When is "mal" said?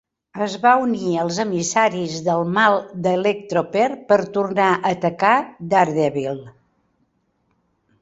2.57-2.79